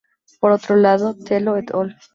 [0.39, 1.95] Por otro lado, Tello "et al".